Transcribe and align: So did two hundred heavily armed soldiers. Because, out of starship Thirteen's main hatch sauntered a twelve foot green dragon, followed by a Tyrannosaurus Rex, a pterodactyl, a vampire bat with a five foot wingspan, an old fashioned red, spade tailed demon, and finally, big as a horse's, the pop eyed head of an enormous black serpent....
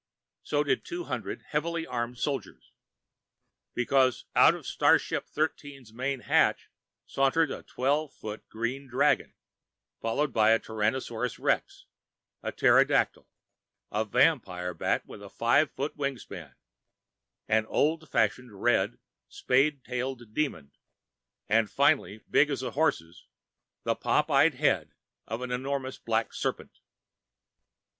So 0.41 0.63
did 0.63 0.83
two 0.83 1.03
hundred 1.03 1.43
heavily 1.49 1.85
armed 1.85 2.17
soldiers. 2.17 2.71
Because, 3.75 4.25
out 4.35 4.55
of 4.55 4.65
starship 4.65 5.27
Thirteen's 5.27 5.93
main 5.93 6.21
hatch 6.21 6.71
sauntered 7.05 7.51
a 7.51 7.61
twelve 7.61 8.11
foot 8.15 8.49
green 8.49 8.87
dragon, 8.87 9.35
followed 10.01 10.33
by 10.33 10.53
a 10.53 10.59
Tyrannosaurus 10.59 11.37
Rex, 11.37 11.85
a 12.41 12.51
pterodactyl, 12.51 13.29
a 13.91 14.03
vampire 14.03 14.73
bat 14.73 15.05
with 15.05 15.21
a 15.21 15.29
five 15.29 15.69
foot 15.69 15.95
wingspan, 15.95 16.55
an 17.47 17.67
old 17.67 18.09
fashioned 18.09 18.59
red, 18.59 18.97
spade 19.27 19.83
tailed 19.83 20.33
demon, 20.33 20.71
and 21.47 21.69
finally, 21.69 22.23
big 22.27 22.49
as 22.49 22.63
a 22.63 22.71
horse's, 22.71 23.27
the 23.83 23.93
pop 23.93 24.31
eyed 24.31 24.55
head 24.55 24.95
of 25.27 25.41
an 25.43 25.51
enormous 25.51 25.99
black 25.99 26.33
serpent.... 26.33 26.79